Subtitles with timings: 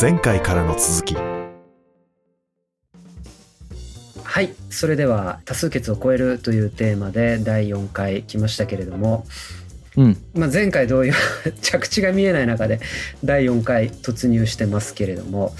[0.00, 1.16] 前回からの続き
[4.22, 9.26] はいそれでは多数決を超えるというテーマで第4回来ましたけれども、
[9.96, 10.16] うん。
[10.34, 11.14] まあ、前回同様
[11.62, 12.78] 着地が見えない中で
[13.24, 15.56] 第4回突入してますけれども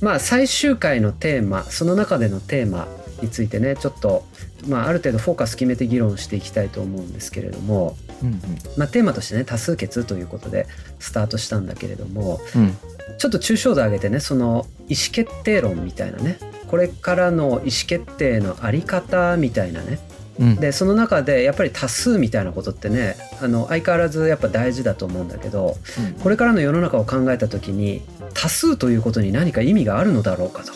[0.00, 2.86] まあ最終回のテーマその中でのテーマ
[3.22, 4.24] についてねちょっと、
[4.68, 8.40] まあ、ある程度フォーカス決めて議論していきたいと思うんですけれども、うん
[8.76, 10.66] まあ、テーマとしてね多数決ということで
[10.98, 12.62] スタートしたんだけれどもうん。
[12.62, 12.76] うん。
[13.18, 19.98] ちょっと抽象度上げてねその意思決定論みたいなねこれからの意思決定のあり方みたいなね
[20.38, 20.56] うん。
[20.56, 25.76] でその中でやっぱり多数みたいなことってねあの相変わらずやっぱ大事だと思うんだけど
[26.22, 28.02] これからの世の中を考えた時に
[28.34, 30.72] 多数ということに何か意味があるのだろうかと。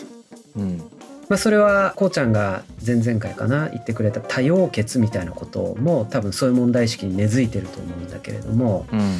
[0.57, 0.81] うん。
[1.29, 9.19] まあ、それはこうちゃんが前々回かな言ってくれた多様決みたいなことも多分そういう問題意識に根付いてると思うんだけれどもうん。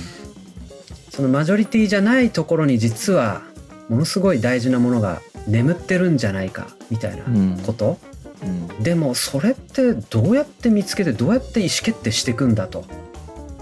[1.10, 3.44] そのマジョリティじゃないところに実は
[3.88, 7.24] ものすごい大事なものが眠ってるんじゃないかみたいな
[7.64, 8.00] こと、
[8.42, 8.46] う
[8.80, 8.84] ん。
[8.84, 12.86] でもそれってどうやって見つけてどうやって意思決定していくんだと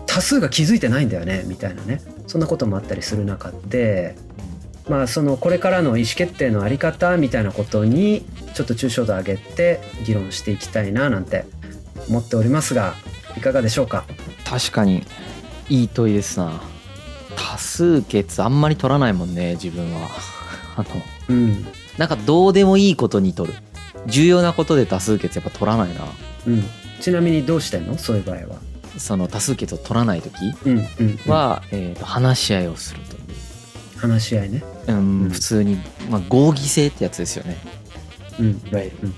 [0.08, 4.16] 多数が気づいてないんだよねみたいなねそんなこともあったりする中で
[4.90, 11.46] まあそのこれからの意思決定のあり方みたいなことにちょっと抽象度上げて議論していきたいななんて
[12.10, 12.96] 思っておりますが
[13.38, 14.06] いかがでしょうか？
[14.46, 15.04] 確かに、
[15.70, 16.62] いい問いですな。
[17.38, 20.10] 多数決あんまり取らないもんね、自分は。
[20.76, 20.88] あの、
[21.30, 21.66] うん
[21.98, 23.58] なんかどうでもいいことに取る。
[24.08, 26.02] 重要なことで多数決やっぱ取らないな。
[26.48, 26.64] うん
[27.00, 27.98] ちなみにどうしてんの？
[27.98, 28.44] そういう場合は
[28.98, 30.34] その多数決を取らない時
[30.66, 30.88] うんうん、
[31.26, 33.00] うん、は、えーと話し合いをする。
[34.02, 35.78] 話し合いねうん、うん普通に、
[36.10, 37.58] まあ、合議制ってやつですよね。
[38.40, 39.14] うんいわゆるうん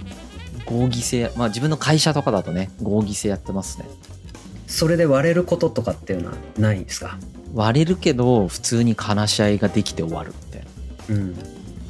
[0.66, 1.31] 合議制。
[1.36, 3.88] まあ自分の会社とかだとね、合議制やってますね。
[4.67, 7.17] それで割れることとかっていうのはないんですか？
[7.54, 11.16] 割れるけど、普通に話し合いができて終わるみたいな。
[11.16, 11.36] うん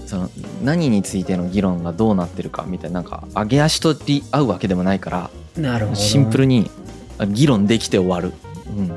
[0.05, 0.29] その
[0.63, 6.69] 何についての議論がどうなってるかみたいななんか上げ足取り合うわけでもないからなるほどシンプルに
[7.17, 8.33] あ議論できて終わる、
[8.77, 8.91] うん、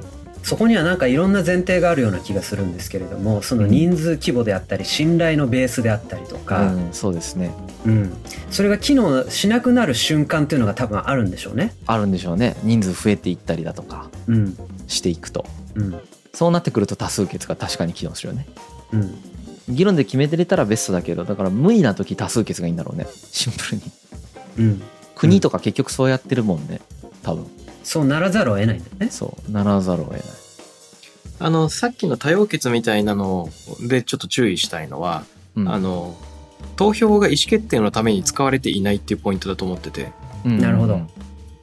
[0.47, 7.53] そこにはなんかいろんな前提があるような気がするんですけれどもその人数規模であったり信頼のベースであったりとか、うん、そうですね。
[7.85, 8.17] うん。
[8.53, 11.75] それが機能しなくなる瞬間っていうのが多分あるんでしょうね。
[11.87, 12.57] あるんでしょうね。
[12.63, 14.57] 人数増えていったりだとかうん。
[14.87, 15.45] していくと。
[15.75, 16.01] うん。
[16.33, 18.47] そうなってくると多数決が確かに機能するよね。
[18.93, 19.19] うん。
[19.69, 23.09] 議論で決めてれたらベストだけどだから無理な時多数決がいいんだろうね。
[23.33, 23.83] シンプルに。
[24.59, 24.83] うん、
[25.17, 26.81] 国とか結局そうやってるもんね。
[27.25, 27.49] 多分
[27.87, 29.09] そうならざるを得ないんだよね。
[29.11, 30.23] そうならざるを得ない。
[31.39, 33.49] あの、さっきの多様決みたいなの
[33.81, 35.25] でちょっと注意したいのは、
[35.55, 35.69] うん。
[35.69, 36.17] あの、
[36.75, 40.11] 投票が意思決定のために使われていないっていうポイントだと思ってて、
[40.45, 40.59] うん。
[40.59, 41.01] なるほど。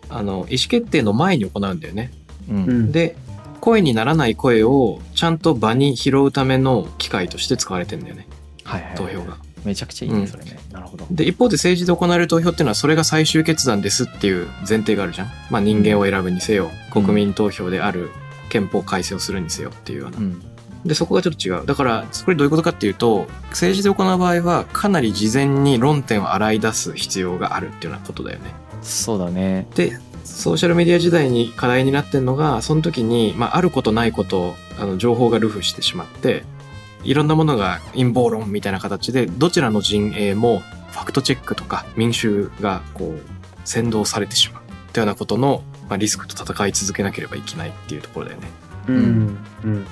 [0.10, 2.12] あの、意思決定の前に行うんだよね。
[2.50, 2.56] うん。
[2.56, 3.18] うん、で、
[3.60, 8.28] 声にならない声をちゃんと場に拾うための機会として使われてんだよね、
[8.64, 8.98] はいはいはい。
[8.98, 9.38] 投票が。
[9.66, 15.32] めちゃくちゃいいねそれね、なるほどで、一方で政治で行われる投票っていうのはそれが最終決断ですっていう前提があるじゃん。
[15.50, 18.12] まあ人間を選ぶにせよ、うん国民投票である
[18.50, 20.22] 憲法改正をするにせよっていうようなう。
[20.22, 20.44] ん
[20.86, 21.66] で、そこがちょっと違う。
[21.66, 28.52] だから、これどういうことかっていうと、政治で行う場合は、かなり事前に論点を洗い出す必要があるっていうようなことだよね。
[28.82, 36.44] そうだねで、ソーシャルメディア時代に課題になってるのが、その時に、まあ、あることないこと、あの、情報がルフしてしまって、
[37.04, 40.60] いろんなものが陰謀論みたいな形で、どちらの陣営も
[40.92, 43.22] ファクトチェックとか民衆がこう、
[43.66, 44.64] 先導されてしまう。
[44.94, 48.48] というようなことの、まあ、リスクと戦い続けなければいけないっていうところだよね。
[48.88, 49.38] うん。
[49.64, 49.88] うん。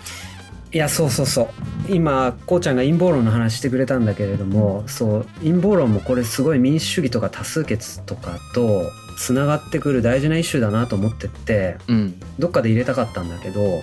[0.74, 1.48] いやそうそうそう。
[1.90, 8.84] 今こうちゃんが陰謀論の話してくれたんだけれどもそう陰謀論もこれすごい民主主義とか多数決とかと
[9.18, 12.22] つながってくる大事なイシューだなと思ってってうん。
[12.40, 13.82] どっかで入れたかったんだけど、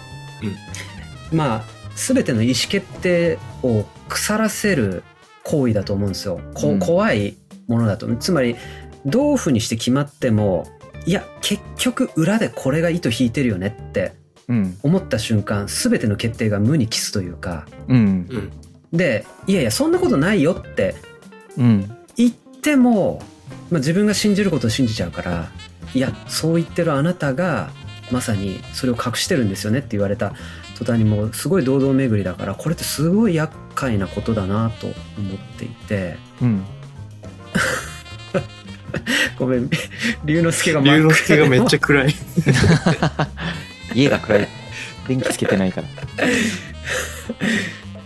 [1.31, 5.03] まあ全ての意思決定を腐らせる
[5.43, 6.41] 行為だと思うんですよ。
[6.55, 6.79] こうん。
[6.79, 7.37] 怖い
[7.67, 8.07] ものだと。
[8.17, 8.57] つまり
[9.05, 10.67] どういうふうにして決まっても
[11.07, 14.15] いや結局裏でこれが糸引いてるよねって
[14.49, 14.79] うん。
[14.83, 17.67] 思った瞬間全ての決定が無に帰すというか。
[17.89, 18.27] うん。
[18.31, 18.53] うん。
[18.97, 20.95] でいやいやそんなことないよって
[21.57, 21.97] うん。
[22.17, 23.21] 言っても、
[23.71, 25.51] まあ、自分が信じることを信じちゃうから
[25.95, 27.71] いやそう言ってるあなたが
[28.11, 30.33] まさにそれを隠してるんですよねって言われた
[30.79, 34.97] 途端にもうすごい堂々巡りだからこれってすごい厄介なことだなと思っ
[35.59, 36.17] ていて。
[36.41, 36.65] うん。
[39.37, 39.69] ごめん。
[40.25, 42.15] 龍之介が 龍之介がめっちゃゃ暗い。
[43.93, 44.49] 家が暗い。
[45.09, 45.89] 電気つけてないから。
[45.89, 45.91] い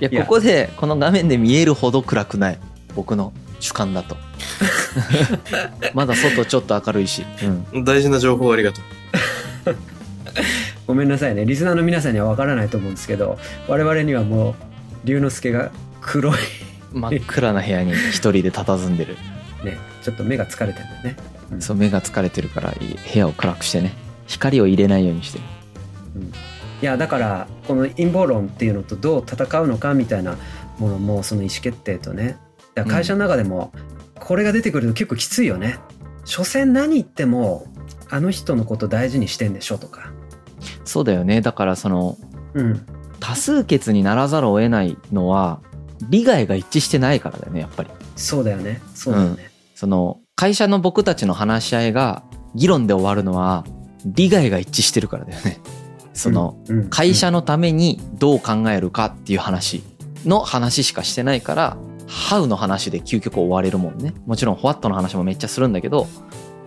[0.00, 0.08] や。
[0.10, 2.58] いやここでこの画面で見えるほど暗くない。
[2.94, 4.16] 僕の主観だと。
[5.92, 7.26] まだ外ちょっと明るいし、
[7.74, 8.84] うん、大事な情報ありがとう。
[10.86, 11.44] ごめんなさいね。
[11.44, 13.38] リスナーの皆さんには分からないと思うんですけど
[13.68, 14.54] 我々にはもう
[15.04, 15.70] 龍之介が
[16.00, 16.38] 黒い。
[16.92, 19.16] 真っ暗な部屋に一人で佇んでる。
[19.64, 21.16] ねちょっと目が疲れてるんだよね。
[21.60, 23.92] そう目が疲れてるから部屋を暗くしてね。
[24.26, 25.44] 光を入れないようにしてる。
[26.82, 30.36] いやだからこの陰謀論っていうのとどう戦うのかみたいな
[30.78, 32.36] ものもその意思決定とね。
[32.88, 33.72] 会社の中でも
[34.18, 35.78] これが出てくると結構きついよね。
[36.24, 37.66] 所詮何言っても
[38.10, 40.12] あの人のこと大事にしてんでしょとか。
[40.84, 41.40] そうだよね。
[41.40, 42.16] だからその
[42.54, 42.86] うん。
[43.20, 45.60] 多数決にならざるを得ないのは
[46.10, 47.90] 利害が一致してないからだよねやっぱり。
[48.16, 48.82] そうだよね。
[48.94, 49.50] そうだよね。
[49.76, 52.24] その会社の僕たちの話し合いが
[52.56, 53.64] 議論で終わるのは
[54.04, 55.60] 利害が一致してるからだよね。
[56.14, 59.82] そのうん、会社のためにどう考えるかっていう話
[60.26, 61.76] の話しかしてないから
[62.06, 64.14] 「How」の話で究極終われるもんね。
[64.26, 66.06] もちろん「What」の話もめっちゃするんだけど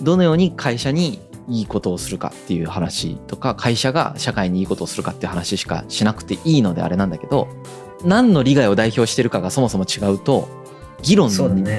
[0.01, 7.47] どのように会社にいいことをするかっていう話とか会社が社会にいいことをするかっていう話しかしなくていいのであれなんだけど
[8.03, 10.47] 何の利害を代表してるかがそもそも違うと
[11.01, 11.29] 議論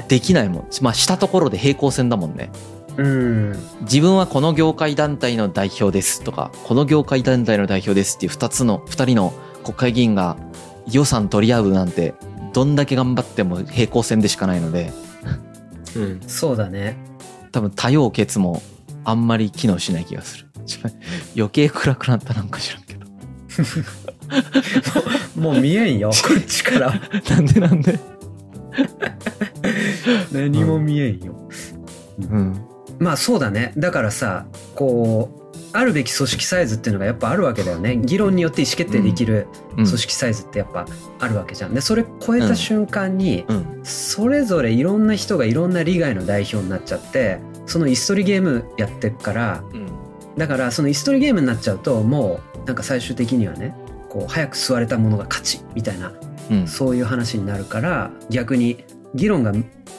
[0.07, 2.49] できないもん、まあしたところで平行線だもんね
[2.97, 3.55] うん。
[3.81, 9.33] 自分はこの業界団体の代表ですとかこの業界団体の代表ですっていう2つの2人の
[9.63, 10.37] 国会議員が
[10.89, 12.15] 予算取り合うなんて
[12.53, 14.91] どんだけ頑張っても平行線でしかないので
[15.95, 16.21] うん。
[16.27, 16.97] そうだね。
[17.51, 18.61] 多分多様決も
[19.09, 20.45] あんまり機能しない気がする
[21.35, 23.05] 余計暗くなったなんか知らんけど
[25.41, 26.09] もう見えんよ。
[26.23, 27.01] こっちから。
[27.29, 27.97] なんでなんで？
[30.31, 31.33] 何も見えんよ。
[32.19, 32.61] うん
[32.99, 33.73] まあそうだね。
[33.77, 34.45] だからさ、
[34.75, 37.95] こう、あるべき組織サイズっていうのがやっぱあるわけだよね。
[37.97, 40.85] 議論によって意思決定できるうん組織サイズってやっぱ
[41.19, 41.73] あるわけじゃん。
[41.75, 49.87] で、それ超えた瞬間に、うんそれぞれいろんな人がいろんな利害の代表になっちゃって、その椅子取りゲームやってっから、うん
[50.37, 53.75] だからその椅子取りゲームになっちゃうと、もうなんか最終的にはね、
[54.07, 56.13] こう早く座れたものが勝ちみたいな、
[56.51, 58.85] うんそういう話になるから、逆に
[59.15, 59.51] 議論が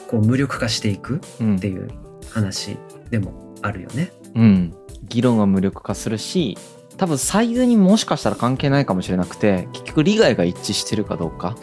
[0.07, 1.89] こう無力化していくうんっていう
[2.29, 2.77] 話
[3.09, 4.13] でもあるよね。
[4.33, 4.73] うん、
[5.03, 6.57] 議論が無力化するし
[6.97, 11.55] 多分サイズにもしかしたら関係ないかもしれなくて結局利害が一致してるかどうか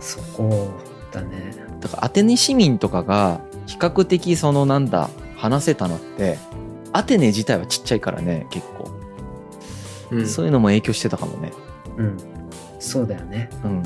[0.00, 0.70] そこ
[1.12, 1.54] だね。
[1.80, 6.38] だからアテネ市民とかが比較的そのなんだ話せたのって
[6.92, 8.90] アテネ自体はちっちゃいからね結構、
[10.10, 10.26] うん。
[10.26, 11.52] そういうのも影響してたかもね
[11.96, 12.16] うん。
[12.80, 13.50] そうだよね。
[13.64, 13.82] うん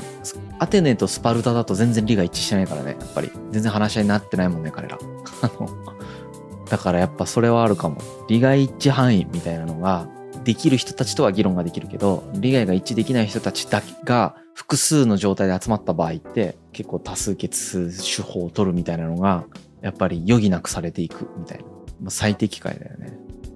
[0.59, 4.97] アテネとスパルタだと全然利害一致してないからねやっぱり全然話し合いになってないもんね彼ら
[6.69, 7.97] だからやっぱそれはあるかも
[8.29, 10.07] 利害一致範囲みたいなのが
[10.45, 19.43] できる人たちとは議論ができるけど利害が一致できない人たちだけが複数の状態で集まった場合って結構多数決手法を取るみたいなのが
[19.83, 23.13] やっぱり余儀なくされていくみたいな、まあ、最適解だよね。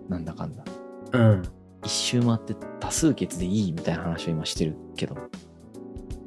[0.09, 0.63] なんだかんだ。
[1.13, 1.43] うん。
[1.85, 5.17] 一周回って多数決でいいみたいな話を今してるけど。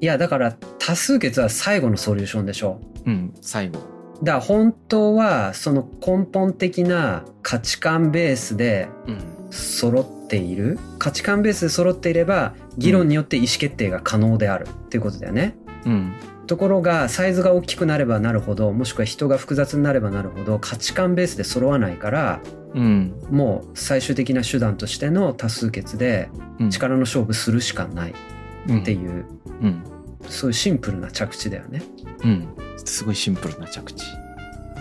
[0.01, 2.81] いや、だから多数決は最後のソリューションでしょ。
[3.05, 3.11] う。
[3.11, 3.79] ん最後。
[4.23, 9.41] だから本当はその根本的な価値観ベースでうん。
[9.51, 10.79] 揃っている。
[10.99, 15.57] 価値観ベースで揃っていれば議論によって意思決定が可能であるっていうことだよね。
[15.85, 16.13] うん
[16.51, 22.41] ところがサイズが大きくなればなるほどもしくは人が複雑になればなるほど価値観ベースで揃わないから
[22.75, 23.15] うん。
[23.31, 26.71] もう最終的な手段としての多数決でうん。
[26.71, 29.27] 力の勝負するしかないっていう、
[29.63, 29.85] うん。
[30.29, 31.83] そういうシンプルな着地だよね。
[32.25, 32.49] うん。
[32.85, 34.05] すごいシンプルな着地。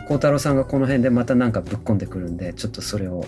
[0.07, 3.25] 孝太郎さんがこの辺でまたなんかぶっ込んでくるんでちょっとそれを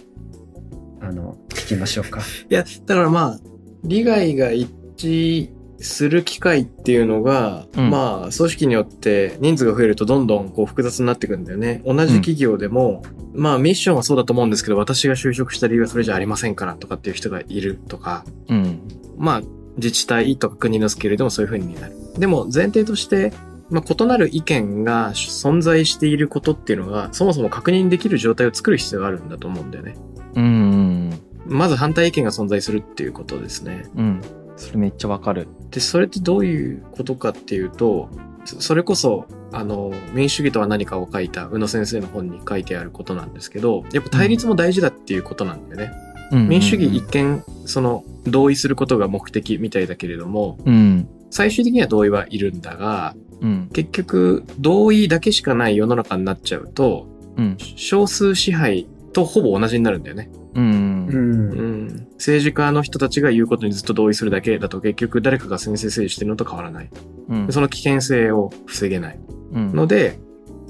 [1.00, 2.22] あの聞きましょうか。
[2.50, 3.39] いや、だからまあ、
[3.84, 11.82] 利害が一致する機会っていうのが、うんまあ、組織によって人数が増えるとどんどんこう複雑になってくるんだよね。
[11.86, 18.82] 同じ企業でも、まあミッションはそうだと思うんですけど、私が就職した理由はそれじゃありませんからとかっていう人がいるとか、うん
[19.18, 19.42] まあ、
[19.78, 21.96] 自治体とか国のスケールでもそういう風になる。
[22.18, 23.34] でも前提として、
[23.70, 29.96] まあ、異なる意見が存在していることっていうのが、そもそも確認できる状態を作る必要があるんだと思うんだよね。
[30.36, 33.90] うんうんまず反対意見が存在するっていうことですね。
[33.96, 34.22] うん
[34.58, 35.48] それめっちゃわかる。
[35.70, 38.10] で、それってどういうことかっていうと、
[38.46, 45.91] そそれこそ、あの、民主主義とは何かを書いた宇野先生の本に書いてあることなんですけど、やっぱ対立も大事だっていうことなんだよね。
[46.31, 51.08] 民主主義一見、その、同意することが目的みたいだけれども、うん。
[51.29, 53.70] 最終的には同意はいるんだが、うん。
[53.74, 57.58] 結局、同意だけしかない世の中になっちゃうと、うん。
[57.58, 60.29] 少数支配とほぼ同じになるんだよね。
[60.53, 62.08] うんうんうん。
[62.13, 66.89] 政治家の人たちが言うことにずっと同意するだけだと結局誰かが先制政治してるのと変わらない。
[67.29, 69.20] うんその危険性を防げない。
[69.53, 70.20] うんので、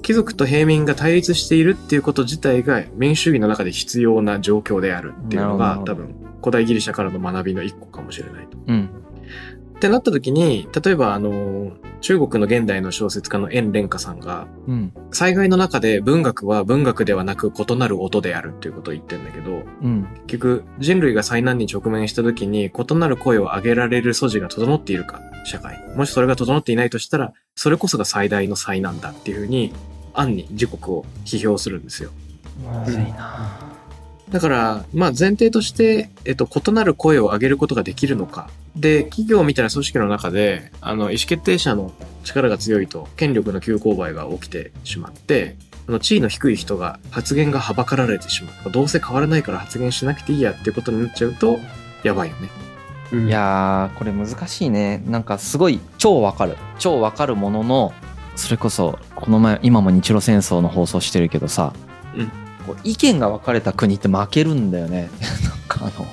[0.02, 8.58] 貴族と平民が対立しているっていうこと自体が民主主義の中で必要な状況であるっていうのが多分古代ギリシャからの学びの一個かもしれないと。
[8.68, 9.01] うん
[9.82, 11.72] ってなった時に、例えばあの、
[12.02, 14.94] 中国の現代の小説家の円蓮華さんが、うん。
[15.10, 20.08] 災害の中で文学は文学ではなく異なる音であるっていうことを言ってるんだけど、うん。
[20.28, 25.80] 結局人類が災難に直面した時に異なる声を上げられる素地が整っているか、社会。
[25.96, 29.74] もしそれが整っていないとしたら、それこそが最大の災難だっていうふうに、
[30.14, 32.12] 暗に自国を批評するんですよ。
[32.64, 33.81] まずいな。
[34.32, 38.50] だから、まあ前提として、えっと、異なる声を上げることができるのか。
[38.76, 41.92] で、企業みたいな組織の中で、あの、意思決定者の
[42.24, 45.58] 力が強いと、権力の急勾配が起きてしまって、
[45.88, 48.72] あの、地位の低い人が発言がはばかられてしまう。
[48.72, 51.60] どうせ変わらないから発言しなくていいやっていうことになっちゃうと、
[52.04, 52.50] やばいよね。
[53.12, 57.94] うんいやーこれ難しいねなんかすごい超わかる超わかるものの
[58.36, 61.74] それこそこの前今も日露戦争の放送してるけどさ、
[62.16, 62.32] うん
[62.72, 65.10] こう意見が分かれた国って負けるんだよね
[65.44, 66.08] なんかあの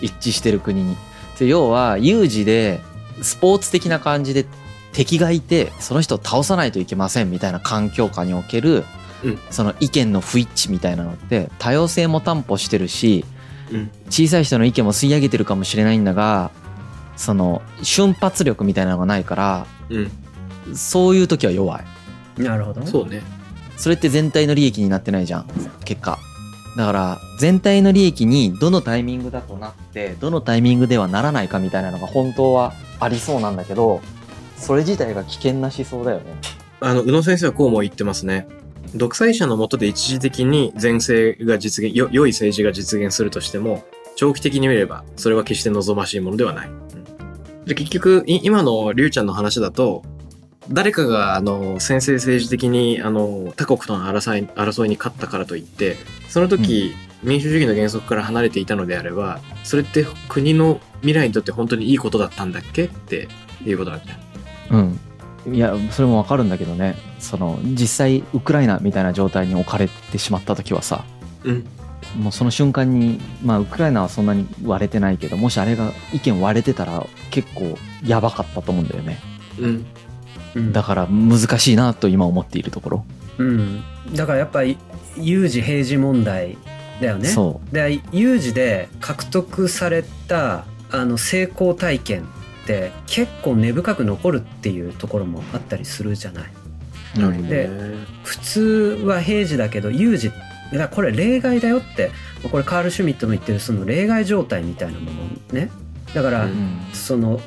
[0.00, 0.96] 一致してる国に
[1.38, 2.80] で要は有事で
[3.22, 4.46] スポーツ的な感じで
[4.92, 8.84] 敵がいてその人を倒さないといけませんみたいな環境下における、
[9.22, 13.26] うんその意見の不一致みたいなのって多様性も担保してるし
[13.70, 13.90] うん。
[14.08, 16.50] 小さい人の意見も吸い上げてるかもしれないんだが
[17.16, 20.10] その瞬発力みたいなのがないからうん。
[20.74, 21.82] そういう時は弱
[22.38, 23.22] いなるほどそうね。
[23.80, 25.46] それって全体の利益になってないじゃん
[25.84, 26.18] 結果
[26.76, 34.00] だから全体の利益にどのタイミングだとなってどのタイミングではならないかみたいなのが本当はありそうなんだけど
[34.56, 38.48] それ自体が危険な思想だよねあの、宇野先生はこうも言ってますね。
[38.94, 43.84] 独裁者の下で一時的に前世が実現、よ良い政治が実現するとしても、
[44.16, 46.68] 長期的に見れば、それは決して望ましいものではない。
[46.68, 47.00] うん
[47.66, 50.02] で、結局、今のリュウちゃんの話だと、
[50.68, 55.96] 誰かが、あの、先制政治的に、あの、他国との争い争いに勝ったからといって、
[56.28, 62.84] その時、民主主義の原則から離れていたのであれば、それって国の未来にとって本当にいいことだったんだっけ？
[62.84, 63.28] って
[63.64, 64.78] いうことなんじゃん。
[64.78, 65.00] うん
[65.54, 71.02] いやそれもわかるんだけどねその実際ウクライナみたいな状態に置かれてしまった時はさ
[71.44, 71.66] うん。
[72.18, 79.18] もうその瞬間にまあウクライナはそんなに割れてないけどもしあれが意見割れてたら結構やばかったと思うんだよね
[79.58, 79.86] うん。
[80.54, 80.72] うん。
[80.72, 83.04] だから難しいなと今思っているところ、
[83.38, 83.82] うん、
[84.14, 84.78] だからやっぱり
[85.16, 86.56] 有事平時問題
[87.00, 87.28] だよね。
[87.28, 96.44] そで有事で獲得されたあの成功体験って結構根深く残るっていうところもあったりするじゃない。
[97.16, 97.68] うう、なるほどね。
[98.24, 98.60] 普通
[99.04, 100.30] は平時だけど有事
[100.72, 102.12] だこれ例外だよって
[102.50, 105.18] これカール・シュミットの言ってるその例外状態みたいなもの
[105.52, 105.70] ね。
[106.14, 106.80] だから、うんうん。
[106.92, 107.40] その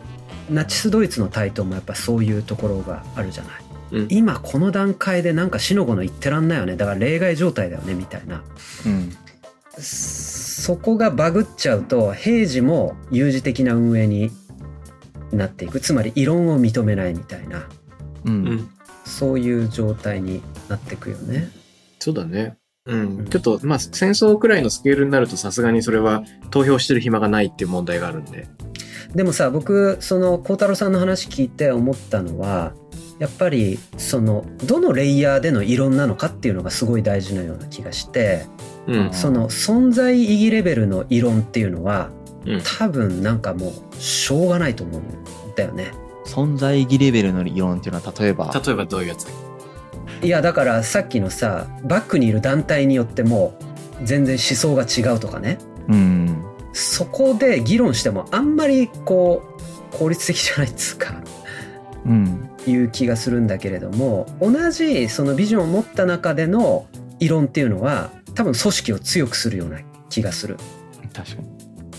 [0.54, 3.54] ナチスドイツの台頭もやっぱそういうところがあるじゃない、
[3.92, 8.44] うん今この段階でなんか死の子の言ってらんないよねだから例外状態だよねみたいな
[8.88, 9.12] うん
[9.78, 14.32] そこがバグっちゃうと平時も有事的な運営に
[15.32, 17.68] なっていくつまり異論を認めないみたいな
[18.26, 18.70] うんうん。
[19.06, 21.50] そういう状態になっていくよね。
[22.00, 22.58] そうだね。
[22.86, 23.26] うん。
[23.30, 28.48] ちょっと、まあ、戦争くらいのスケールになるとさすがにそれは投票してる暇がないっていう問題があるんで。
[29.16, 32.74] でもさ僕その孝太郎さんの話聞いて思ったのは
[33.20, 38.48] やっぱりそのどのレイヤーでの異論なのかっていうのがすごい大事なような気がして
[38.88, 39.14] うん。
[39.14, 42.10] その存在意義レベルの異論っていうのは
[42.46, 42.62] うん。
[42.78, 45.92] 多分なんかもうしょうがないと思うんだよね。
[46.26, 49.28] 存在意義レベルの理論っていうのは例えば例えばどういうやつ？
[50.22, 53.58] いやだからさっきのさバックにいる団体によっても
[54.04, 55.58] 全然思想が違うとかね
[55.90, 56.44] うん
[56.74, 59.44] そこで議論してもあんまりこ
[59.94, 61.22] う効率的じゃないっつうか
[62.06, 62.50] うん。
[62.66, 66.88] いう気がするんだけれども同じそのビジョンを持った中での
[67.20, 70.58] 異論っていうのは多分組織を強くするような気がする。
[71.14, 71.48] 確かに。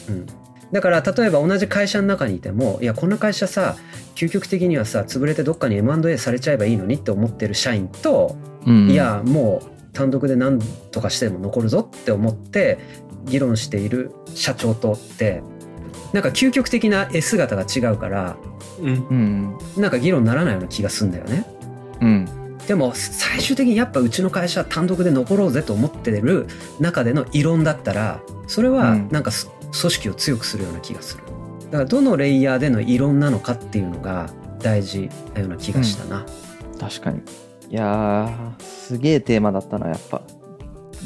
[0.08, 0.26] うん。
[0.72, 3.76] だから例えば同じ会社の中にいてもいやこんな会社さ
[4.16, 8.90] 究極的にはさ潰れてどっかに M&A されちゃえばいいのにって思ってる社員とうん。
[8.90, 10.58] いやもう単独で何
[10.90, 12.78] とかしても残るぞって思って
[13.24, 15.42] 議論している社長とって
[16.12, 18.36] なんか究極的な絵姿が違うから
[18.80, 18.86] うん。
[18.86, 21.46] うんなんか議論にならないような気がするんだよね。
[22.00, 22.28] うん
[22.66, 26.46] でも最終的にやっぱうちの会社は単独で残ろうぜと思ってる
[26.80, 29.50] 中での異論だったらそれはうんなんかす
[29.80, 31.24] 組織を強くするような気がする。
[31.66, 36.24] だからどのレイヤーでの異論なのかっていうのが大事なような気がしたな。
[36.80, 37.20] 確かに
[37.70, 40.22] いやーすげえテーマだったなやっぱ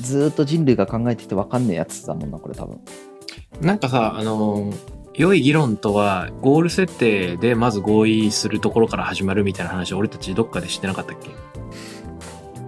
[0.00, 2.80] ずーっと人類が考えてきて分かんねえやつだもんなこれ多分。
[3.60, 11.30] なんかさ、あのー良い議論とは、ゴール設定でまず合意するところから始まるみたいな話、俺たちどっかでしてなかったっけ？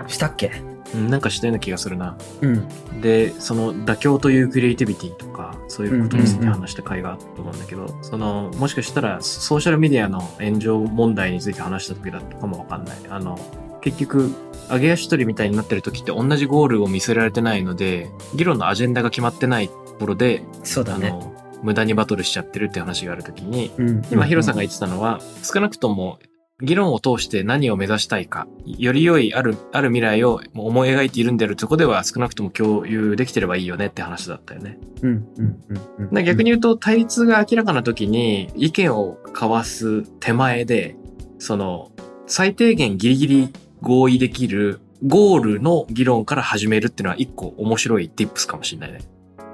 [0.08, 0.50] したっけ？
[0.92, 2.18] うんなんかしたような気がするな。
[2.40, 3.00] うん。
[3.00, 12.96] で、その妥協というクリエイティビティとか、そういうことについてうんうんうん話した回があったと思うんだけど、その、もしかしたらソーシャルメディアの炎上問題について話した時だったかもわかんない。
[13.08, 13.38] あの、
[13.80, 14.32] 結局、
[14.70, 21.08] 上げ足取りみたいになってる時って同じゴールを見せられてないので、議論のアジェンダが決まってないところで、そうだね。
[21.08, 26.18] あの、無駄にバトルしちゃってるって話がある時に、うん今ヒロさんが言ってたのは、少なくとも
[26.62, 34.78] 議論を通して何を目指したいか、より良いある、ある未来を思い描いているんであるとこでは少なくとも共有できてればいいよねって話だったよね。
[35.02, 35.64] うんうん
[36.12, 40.96] うん逆に言うと対立が明らかな時に意見を交わす手前で、
[41.38, 41.90] その
[42.26, 49.00] 最低限ギリギリ合意できるゴールの議論から始めるっていうのは一個面白い tips かもしれないね。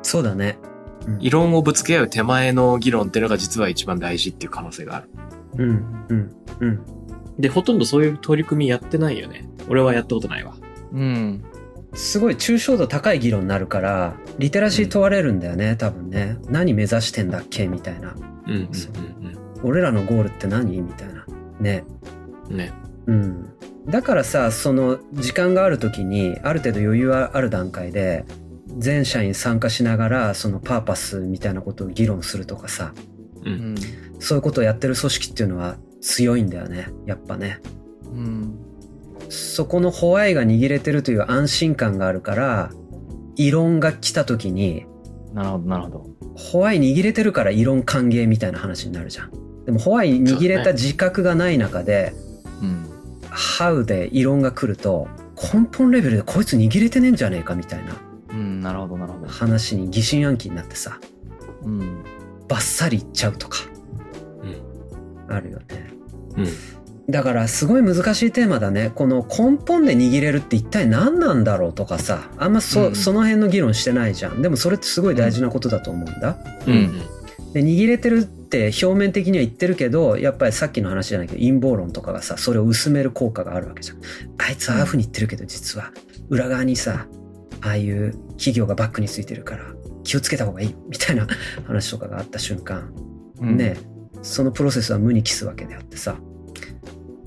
[0.02, 0.58] そうだね
[1.06, 5.10] うん異論をぶつけ合う手前の議論っていうのが実は一番大事っていう可能性がある。
[5.58, 6.30] うんうん
[6.60, 6.80] うん
[7.38, 9.46] で、ほとんどそういう取り組みやってないよね。
[9.68, 10.56] 俺はやったことないわ。
[10.92, 11.44] うん
[11.94, 18.14] すごい抽象度高い議論になるからリテラシー問われるんだよね多分ね何目指してんだっけみたいな
[18.46, 18.92] うんうんそう
[19.62, 20.82] 俺らのゴールって何？
[20.82, 21.24] みたいな
[21.58, 21.84] ね
[22.48, 22.56] うんうん。
[22.58, 22.72] ね。
[23.06, 23.55] うん
[23.88, 28.24] だからさその時間がある時にある程度余裕ある段階で
[28.78, 32.92] 全社員参加しながらそのパーパスみたいなことを議論するとかさ。
[33.44, 33.50] う。
[33.50, 33.74] うん。
[33.74, 33.76] ん
[34.18, 36.88] そういうことをやってる組織っていうのは強いんだよね。
[37.06, 37.60] やっぱね。
[38.04, 38.58] うん。
[39.28, 42.70] そこのホワイが握れてるという安心感があるから
[43.34, 44.86] 異論が来た時に
[45.32, 46.06] なるほどなるほど。
[46.34, 49.30] ホワイ握れてるから異論歓迎みたいな話になるじゃん。
[49.64, 52.12] でもホワイ握れた自覚がない中で
[52.62, 52.95] うん
[53.36, 57.96] ハウで異論が来ると根本レベルでこいつ握れてねえんじゃねえかみたいな。
[58.30, 59.28] うんなるほどなるほど。
[59.28, 60.98] 話に疑心暗鬼になってさ
[61.62, 62.02] うん。
[62.48, 63.58] バッサリいっちゃうとか
[65.28, 65.34] うん。
[65.34, 65.64] あるよね。
[66.36, 66.46] うん。
[67.10, 68.90] だからすごい難しいテーマだね。
[68.94, 72.94] この根本で握れるって一体何なんだろうとかさあんまそ,、うん。
[72.96, 74.40] その辺の議論してないじゃん。
[74.40, 77.02] でもそれってすごい大事なことだと思うんだ、うんうん。
[77.56, 83.98] で握れてるって表面的には言ってるけどやっぱりさっきの話じゃないけど陰謀論とかがさそれを薄める効果があるわけじゃん。
[84.36, 85.90] あいつはああいうふうに言ってるけど実は
[86.28, 87.06] 裏側にさ
[87.62, 89.64] ああいう企業がバックについてるから
[90.04, 91.26] 気をつけた方がいいみたいな
[91.66, 92.92] 話とかがあった瞬間
[93.40, 93.56] うん。
[93.56, 93.78] ね
[94.20, 96.18] そのプロセスは無に帰すわけであってさ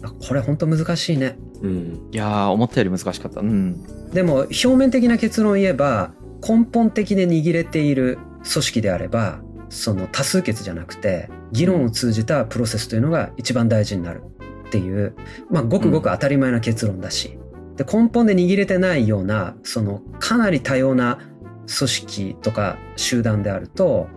[0.03, 1.39] あこれ本当難しいね。
[1.63, 2.09] うん。
[2.11, 3.39] いやー思ったより難しかった。
[3.39, 3.83] うん。
[4.13, 6.11] でも表面的な結論を言えば
[6.47, 14.23] 根本的で握れている組織であればその多数決じゃなくて議論を通じたプロセスというのが一番大事になる
[14.67, 15.15] っていう
[15.49, 17.39] まあごくごく当たり前な結論だし、
[17.75, 21.19] で根本で握れてないようなそのかなり多様な
[21.65, 24.07] 組織とか集団であると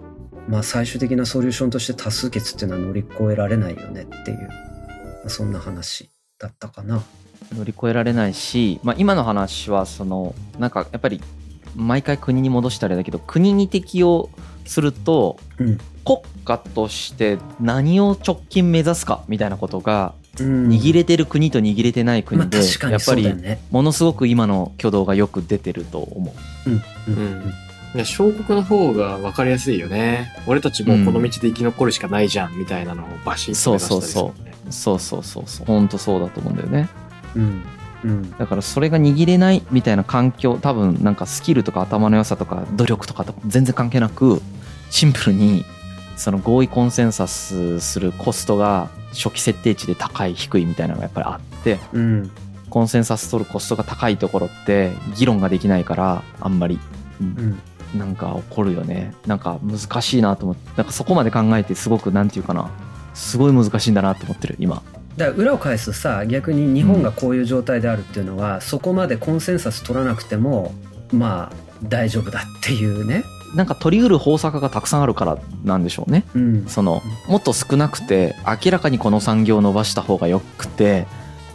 [0.48, 4.46] まあ最終的なソリューションとして多数決っていうのは乗り越えられないよねっていう、ま
[5.26, 7.02] あそんな話だったかな。
[7.54, 11.20] 乗り越えられないし、まあ、今の話はそのなんかやっぱり
[11.76, 14.30] 毎回国に戻したりだけど国に適用
[14.64, 23.34] するとうん国家として何を直近目指すかみたいなことがうん握れてる国と握れてないま国であ確かにやっぱり。
[23.70, 26.34] ものすごく今の挙動がよく出てると思
[26.66, 26.70] う。
[26.70, 27.54] うんうんうん
[27.94, 30.32] いや、小国の方が分かりやすいよね。
[30.46, 34.54] 俺たちもうこの道で生き残るしかないじゃん、みたいなのをバシッと目指したりするよね。
[34.70, 36.88] そうそうそうそう本当そうだと思うんだよね。
[37.36, 37.62] うん
[38.04, 38.30] うん。
[38.38, 44.40] だからそれが握れないみたいな環境多分なんかスキルとか頭の良さとか努力とかと全然関係なく
[44.90, 45.64] シンプルに
[46.16, 52.30] その合意コンセンサスするコストが初期設定値で高い低いみたいなのがやっぱりあってうん。
[52.70, 56.78] コンセンサス取るコストが高いところって議論ができないからあんまり
[57.20, 57.60] うん
[57.94, 59.12] なんか起こるよね。
[59.26, 62.70] なんか難しいなと思ってなんかそこまで考えてすごくなんていうかな
[63.12, 64.82] すごい難しいんだなと思ってる今
[65.16, 70.74] だから裏を返すとさ逆に日本がこういう状態であるっていうのは、そこまでコンセンサス取らなくても
[71.12, 73.24] まあ大丈夫だっていうね。
[73.54, 76.24] なんか取り得る方策がたくさんあるからなんでしょうね。
[76.34, 76.66] うん。
[76.66, 81.06] そのもっと少なくて明らかにこの産業を伸ばした方がよくて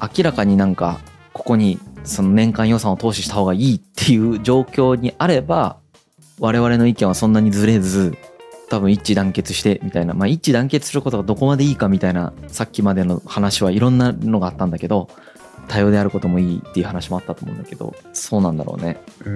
[0.01, 0.99] 明らかになんか
[1.33, 5.77] ここにその年間予算を投資した方がいいっていう状況にあれば
[6.39, 8.15] 我々の意見はそんなにずれず
[8.69, 10.13] 多分一致団結してみたいな。
[10.13, 15.09] まあ一致団結することがどこまでいいかみたいなさっきまでの話はいろんなのがあったんだけど
[15.67, 19.01] 多様であることもいいっていう話もあったと思うんだけどそうなんだろうね。
[19.25, 19.33] うん。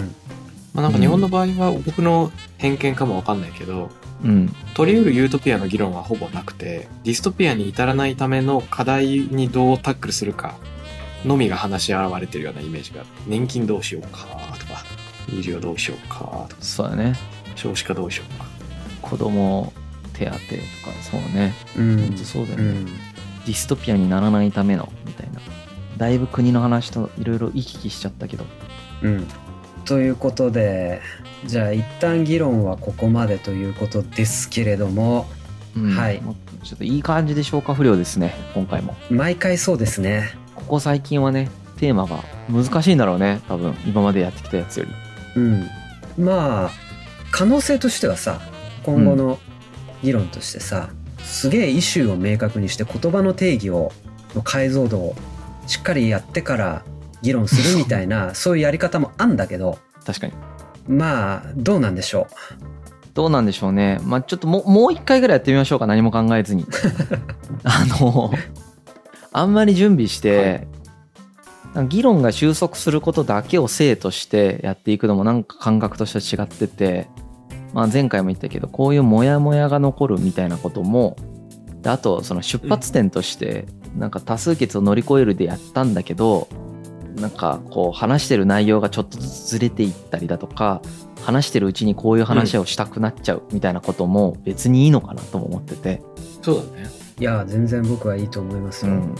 [0.74, 3.90] まあなんか日本の場合は僕の偏見かもわかんないけど、
[4.24, 4.54] うん。
[4.74, 10.56] 取り得るユートピアの議論はほぼなくて、ディストピアに至らないための課題にどうタックルするか
[11.26, 13.04] のみが話し合われてるようなイメージが。
[13.28, 14.20] 年金どうしようか
[14.60, 14.84] とか、
[15.30, 17.16] 医療どうしようかとか、そうだね。
[17.56, 18.51] 少子化どうしようか。
[19.12, 19.74] 子供
[20.14, 20.42] 手当とか
[21.02, 21.54] そうね。
[21.78, 21.98] うん。
[21.98, 22.86] 本当そうだよね、うん。
[22.86, 25.42] ディストピアにならないためのみたいな。
[25.98, 28.46] だいぶ国の話といろいろ行き来しちゃったけど。
[29.02, 29.28] うん。
[29.84, 31.02] ということで
[31.46, 35.28] じゃあ一旦議論はここまでということですけれども
[35.76, 35.90] うん。
[35.90, 36.22] はい。
[36.64, 38.96] ちょっといい感じで消化不良ですね今回も。
[39.10, 40.30] 毎回そうですね。
[40.56, 43.76] ここ最近はねテーマが難しいんだろうね多分。
[43.86, 44.86] 今までやってきたやつよ
[45.36, 45.42] り。
[45.42, 45.70] うん。
[46.18, 46.72] まあ
[47.32, 48.40] 可能性としてはさ
[48.84, 49.40] 今後の
[50.04, 50.90] 議論としてさ、
[51.20, 53.92] すげえイシューを明確にして言葉の定義を
[54.36, 55.16] の解像度を
[55.68, 56.84] しっかりやってから
[57.22, 60.34] 議論するみたいな そういうやり方もあんだけど確かに。
[60.88, 62.28] まあどうなんでしょ
[63.14, 64.00] どうなんでしょうね。
[64.04, 66.66] まあちょっともうもう一回ぐらいやってみましょうか何も考えずに。
[67.64, 68.32] あの
[69.34, 70.68] あんまり準備して、
[71.74, 77.08] なんか議論が収束することだけを正としてやっていくのもなんか感覚としては違ってて、
[77.74, 81.16] まあ、前回も言ったけどこういうモヤモヤが残るみたいなことも
[81.82, 86.48] であとその出発点としてなんか多数決を乗り越えるでやったんだけど
[87.16, 90.82] なんかこう話してる内容がちょっとずつずれていったりだとか
[91.22, 96.02] 話してるうちにこういう話をしたくなっちゃうみたいなことも別にいいのかなとも思ってて、
[96.42, 96.90] そうだね。
[97.20, 99.16] ういや全然僕はいいと思いますよ、うん、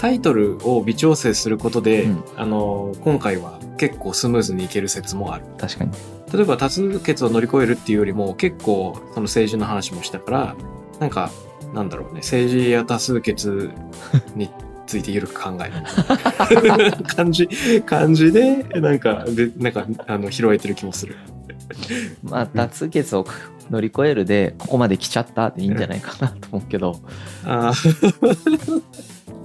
[0.00, 2.24] タイトルを微調整することで、うん。
[2.36, 5.44] あの、今回は結構スムーズにいける説もある。
[5.56, 5.90] 確かに。
[6.30, 10.56] 例えば多数決を乗り越えるっていうよりも結構その政治の話もしたから
[11.00, 11.30] なんか
[11.72, 13.70] なんだろうね政治や多数決
[14.36, 14.50] に
[14.86, 17.48] ついて緩く考える 感じ
[17.86, 21.16] 感じでなんかでなんかあの拾えてる気もする。
[22.22, 23.26] まあ多数決を
[23.70, 27.00] 乗り越えるでここまで来ちゃったでいいんじゃないかなと思うけど。
[27.46, 27.72] あ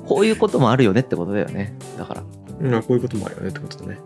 [0.08, 1.74] こういうこともあるよねってことだよね。
[1.98, 2.24] だから
[2.62, 4.00] あこういうこともあるよねってことだね。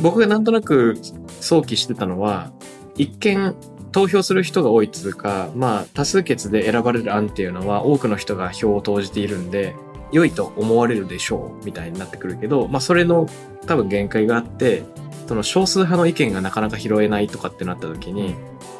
[0.00, 0.96] 僕がなんとなく
[1.40, 2.52] 想起してたのは
[2.96, 3.54] 一見
[3.92, 9.74] 投票する人が多いっつうかまあ多数決で選ばれる案っていうのは多くの人が票を投じているんで
[10.10, 13.28] 良いと思われるでしょうみたいになってくるけどまあそれの
[13.66, 14.82] 多分限界があって
[15.26, 18.34] その少数派の意見がなかなか拾えないとかってなった時に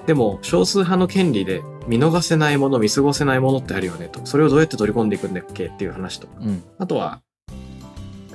[0.06, 4.24] でも少数派の権利で見逃せないもの見過ごせないものってあるよねと。
[4.26, 6.26] それをどうやって取り込んでいくんだっけっていう話と。
[6.26, 6.62] かうん。
[6.78, 7.22] あとは、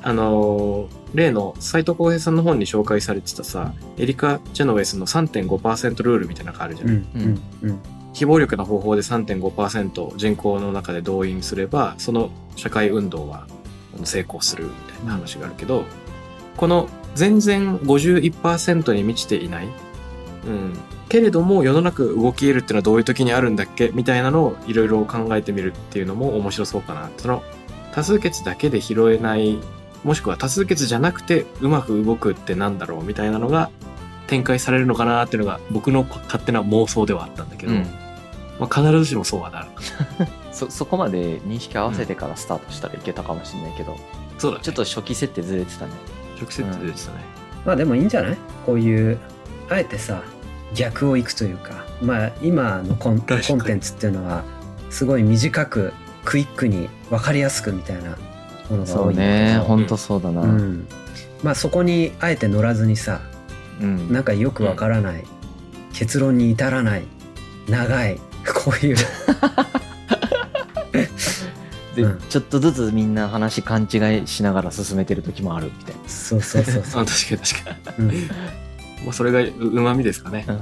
[0.07, 6.89] あのー例の斉藤浩平さんの本に紹介されてたさ、エリカ・ジェノウェスの3.5%ルールみたいなのがあるじゃん。
[6.89, 7.79] うんうん
[8.13, 13.47] 非暴力な方法で3.5%人口の中で動員すれば、その社会運動は
[14.03, 15.83] 成功するみたいな話があるけど、
[16.55, 19.67] この全然51%に満ちていない、
[20.47, 20.73] うん、
[21.09, 27.09] けれども世の中動き得るっていうのはどういう時にあるんだっけみたいなのをいろいろ考えてみるっていうのも面白そうかな。
[27.17, 27.43] その
[27.93, 29.59] 多数決だけで拾えない、
[30.03, 33.69] もしくは多数決じゃなくてうまく動くってなんだろうみたいなのが
[34.27, 37.85] 展開されるのかなっていうのが僕の勝手な妄想ではあったんだけど、うん
[38.59, 39.67] まあ、必ずしもそうはなる。
[40.51, 43.95] そそこまで認識合わせてからスタートしたらいけたかもしれないけど、
[44.39, 44.63] そうだね。
[44.63, 45.91] ちょっと初期設定ずれてたね
[46.41, 47.17] 直接出てたね。
[47.65, 48.37] まあでもいいんじゃない？
[48.65, 49.19] こういう
[49.69, 50.23] あえてさ
[50.73, 54.43] 逆をいくというかまあ今のコンコンテンツっていうのは
[54.89, 55.93] すごい短く
[56.25, 58.17] クイックに分かりやすくみたいな
[58.69, 59.57] ものがそう多いね。
[59.65, 59.85] ほん。
[59.85, 60.41] とそうだな。
[60.41, 60.87] うん、
[61.43, 63.21] まあそこにあえて乗らずにさ
[63.81, 64.11] うん。
[64.11, 65.23] なんかよくわからない、
[65.93, 67.03] 結論に至らない
[67.69, 68.17] 長い
[68.65, 68.97] こういう。
[71.95, 72.19] で、うん。
[72.29, 78.07] ちょっとずつみんな話勘違いしながら進めてる時もあるみたいそうそうそうそあう、 確かに確かうん。
[78.09, 78.15] に。
[79.03, 80.43] もうそれがううまみですかね。
[80.47, 80.61] な、うん。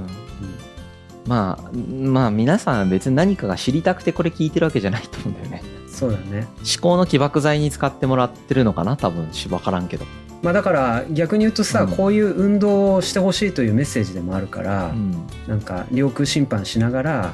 [1.27, 5.63] まあまあ皆さん別に何かが知りたくてこれ聞いてるわけじゃないと思うんだよね
[5.95, 6.47] そうだね。
[6.57, 8.97] 思考の起爆剤に使ってもらってるのかな？
[8.97, 10.05] 多分し分からんけど、
[10.43, 11.95] まあだから逆に言うとさ、うん。
[11.95, 15.11] こういう運動をしてほしいというメッセージでもあるから、うん。
[15.47, 17.33] なんか領空侵犯しながら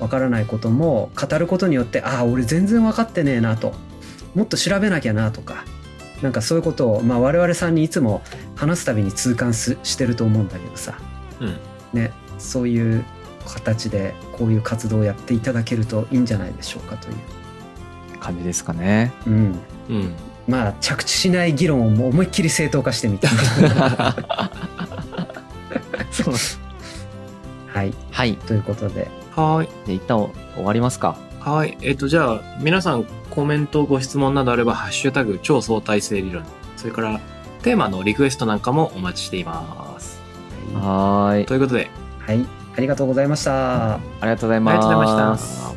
[0.00, 3.72] わからないことも語ることによってああ俺全然分かってねえなと。
[4.34, 5.64] もっと調べなきゃなとか
[6.22, 8.22] なんかそういうことを、まあ、我々さんにいつも
[8.54, 10.98] 話すたびに痛感すしてると思うんだけどさ、
[11.40, 11.58] うん。
[11.92, 13.04] ね、そういう
[13.46, 17.14] 形でこういう活動をやっていただけるといいんじゃないでしょうかという、
[18.20, 20.14] 感じですかねうん、うん。
[20.48, 23.28] まあ着地しない議論をもう思いっきり正当化してみた
[26.10, 26.34] そう
[27.72, 29.68] はいはいということではーい。
[29.86, 30.18] で一旦
[30.54, 31.78] 終わりますかはい。
[31.80, 36.44] えっ、と、じゃあ、皆さんコメント、ご質問などあれば、ハッシュタグ、超相対性理論。
[36.76, 37.18] それから、
[37.62, 40.20] テーマのリクエストなんかもお待ちしています。
[40.74, 41.90] はいということで、
[42.28, 43.94] い、はい、ありがとうございました。
[43.94, 45.69] ありがとうございますありがとうございました。